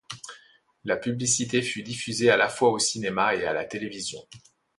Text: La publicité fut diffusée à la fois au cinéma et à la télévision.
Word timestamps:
La 0.83 0.97
publicité 0.97 1.61
fut 1.61 1.83
diffusée 1.83 2.31
à 2.31 2.35
la 2.35 2.49
fois 2.49 2.71
au 2.71 2.79
cinéma 2.79 3.35
et 3.35 3.45
à 3.45 3.53
la 3.53 3.65
télévision. 3.65 4.21